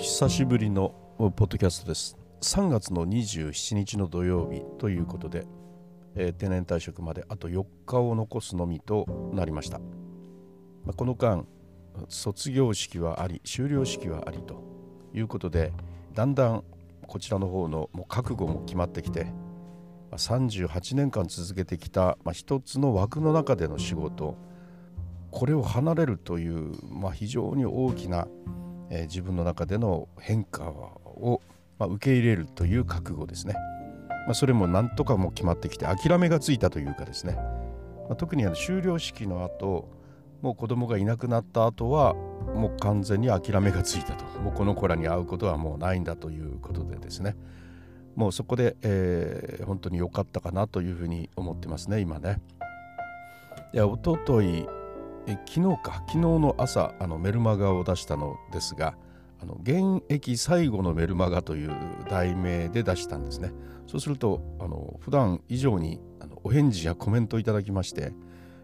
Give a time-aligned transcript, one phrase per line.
[0.00, 2.16] 久しぶりのポッドキャストです。
[2.40, 5.44] 3月の27日の土曜日ということで、
[6.14, 9.84] えー、定年退職まであと4日を残すのみとなりました、ま
[10.90, 11.44] あ、この間
[12.08, 14.62] 卒業式はあり修了式はありと
[15.14, 15.72] いうことで
[16.14, 16.62] だんだん
[17.08, 19.26] こちらの方のもう覚悟も決まってきて
[20.12, 24.38] 38年間続けてきた、まあ、一つの枠の中での仕事
[25.32, 28.28] これを離れるという、まあ、非常に大きな
[28.90, 31.40] えー、自分の中での変化を、
[31.78, 33.54] まあ、受け入れるという覚悟ですね。
[34.26, 39.88] まあ、それもなんとかも決まってきて諦めがついたというかですね、まあ、特にあの修了式の後
[40.42, 47.36] もう子供がいなくなった後はもう完全に諦めがついたともうこの子らに会うことはもうないんだということでですね
[48.16, 52.40] もうそこで、えー、本当に良かったかなというふうに思ってますね今ね。
[53.72, 54.66] いや一昨日
[55.28, 55.92] え昨日か。
[56.06, 58.96] 昨日の朝あのメルマガを出したのですが
[59.40, 61.70] あの現役最後のメルマガという
[62.08, 63.52] 題名で出したんですね。
[63.86, 68.12] そうするとあの普段以上にあのお返事やコメントいただきまして、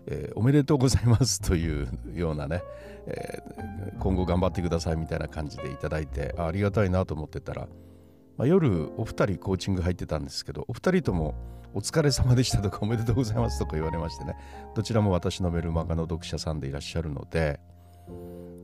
[0.07, 2.63] えー、おめでとうございます というようなね、
[3.07, 7.69] えー、今後頑張ってくださいみたいな感じでいただいてありがたいなと思ってたら、
[8.37, 11.35] まあ、夜お二人コーチング入ってたんですけどお二人とも
[11.73, 14.37] お疲れ様でしたとかおめでとうございますとか言われましてね。
[14.77, 17.61] どちらも私のメルマガの読者さんでいらっしゃるので。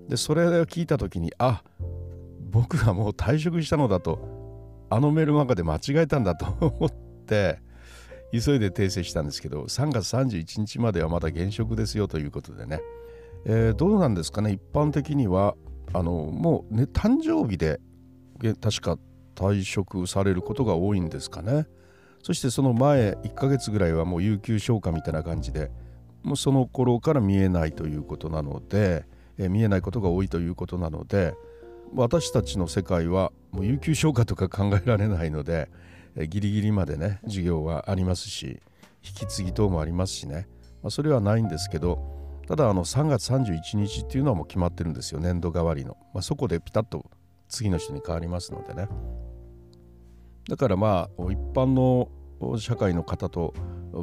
[0.09, 1.63] でそれを聞いた時にあ
[2.51, 4.19] 僕がもう退職したのだと
[4.91, 7.61] あのメルマガで間違えたんだと 思って
[8.33, 12.81] 急いで訂正したんですけど3月31日まではまだ現職ですよということでね、
[13.45, 14.53] えー、どうなんですかね？
[14.53, 15.55] 一般的には
[15.93, 17.81] あのもうね誕生日で
[18.61, 18.99] 確か
[19.41, 21.67] 退職されることが多いんですかね。
[22.23, 25.71] そしてその前1ヶ月ぐらいはもう有給消化みたいな感じで
[26.23, 29.07] もうその頃から見えないということなので、
[29.39, 31.33] え見えないことが多いということなので
[31.95, 35.71] 私たちの世界はもう有給消化とか考えられないので、
[36.15, 38.61] えギリギリまでね授業はありますし
[39.03, 40.47] 引き継ぎ等もありますしね、
[40.83, 47.07] まあ、それはないんですけどただあの3月31日っていうのはもう決まってるんですよ年度代わりの、まあ、そこでピタッと
[47.49, 48.89] 次の人に変わりますのでね。
[50.49, 52.09] だからまあ一般の
[52.59, 53.55] 社会の方と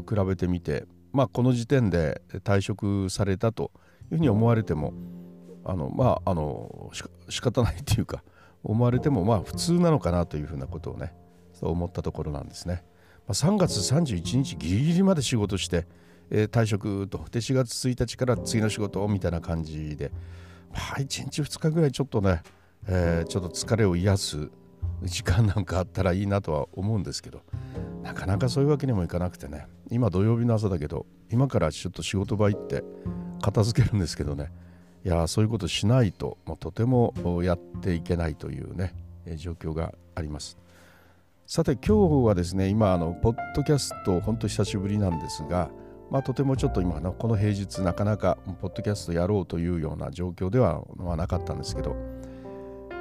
[0.08, 3.72] 比べてみてまあこの時点で退職されたと
[4.12, 4.94] いうふうに思われても
[5.66, 6.92] あのまああの
[7.30, 8.24] 仕方ないっていうか
[8.64, 11.14] 思われてもまあ普通なのかなというふうなことをね
[11.54, 12.84] そう思ったところなんですね。
[13.28, 15.86] まあ、3月31日ギリギリまで仕事して、
[16.30, 20.12] えー、退職とで4月1日から次の仕事みたいな感じで
[20.72, 22.42] まあ1日2日ぐらいちょっとね、
[22.88, 24.50] えー、ちょっと疲れを癒す
[25.04, 27.42] 時間なんかあったらいいなとは思うんですけど
[28.02, 29.68] なかなかそういうわけにもいかなくてね。
[29.90, 32.84] 今土曜日の朝だけど今からちょっと仕事場行って
[33.42, 34.52] 片付けるんですけどね。
[35.06, 37.14] いやそういうことしないともうとても
[37.44, 38.94] やっていけないというね
[39.38, 40.58] 状況があります。
[41.46, 45.70] さて今日はですね今あのポッドキャスト本当久しぶりなんですが
[46.10, 50.84] まあ、とてもちょっと今のこの平日なかなかポッドキャストやろうというような状況では
[51.18, 51.96] なかったんですけど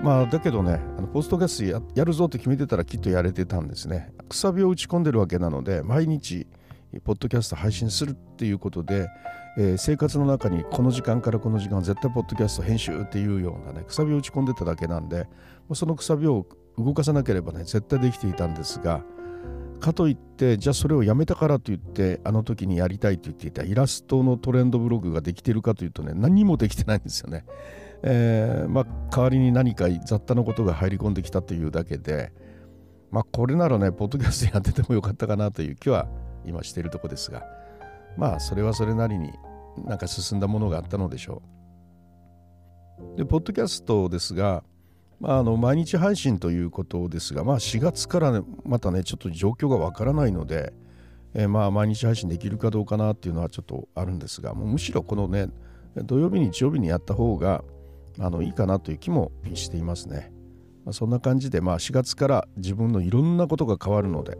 [0.02, 6.46] まあだけどねあのポストキャストやるぞって決めてたらきっとやれてたんですねくさびを打ち込んでるわけなので毎日
[7.04, 9.08] ポッドキャスト配信するっていうことで、
[9.58, 15.26] えー、生活の中にこの時間からこの時間絶対ポッドキャスト編集っていうようなねくさびを打ち込んでただけなんで
[15.74, 16.46] そのくさびを
[16.78, 19.02] 動かさなければね絶対できていたんですが
[19.80, 27.44] かといってじゃあそれをやめたからといってあの時にやりたいと言っていたイラストのトレンドブログができてるかというとね何もできてないんですよね。
[28.02, 32.32] えー、まあ、代わりに何か雑多なことが入り込んできたというだけで、
[33.10, 36.08] まあ、これならね、ポッドキャストやっててもよかったかなという気は
[36.44, 37.44] 今しているところですが、
[38.16, 39.32] まあ、それはそれなりに
[39.84, 41.42] なんか進んだものがあったのでしょ
[43.14, 43.18] う。
[43.18, 44.64] で、ポッドキャストですが、
[45.20, 50.72] まあ、あの毎日配信ということですが、まあ、4月から、ね、またね、ちょっと状況がわからないので、
[51.34, 55.48] えー、まあ毎日配信できるかどうかなっていうのはちょっとあるんですが、もうむしろこのね、
[55.96, 57.62] 土曜日、日曜日にやった方が、
[58.18, 60.32] あのいいかなという気もしていますね。
[60.84, 64.38] まあ、そんな感じで、まあ、4月から自分のいろんなことが変わるので、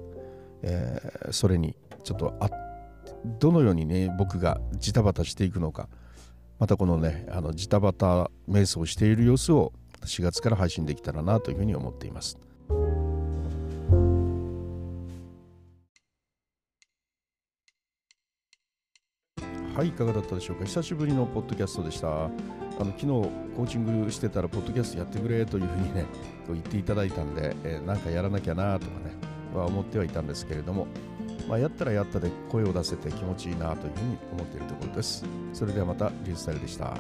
[0.63, 2.49] えー、それにちょっとあ
[3.41, 5.89] どのようにね僕がジタバタしていくのか
[6.59, 9.73] またこのねあのジタバタ瞑想している様子を
[10.05, 12.39] 4月から配信できたらなというふうに思っています。
[19.77, 22.31] はいいかがだったでしょうか久しぶりのポッドキャストでした
[22.79, 26.05] あの昨日コーチングしてたらポッドキャストやってくれというふうにね
[26.49, 29.15] 言っていただいたんで、えー、なんかやらなきゃなとかね
[29.55, 30.87] は思ってはいたんですけれども、
[31.49, 35.25] まあ、やったらやったで声を出せて気持ちいいなというふうに思っているところです。
[35.53, 36.97] それではまたリュースタイルでした。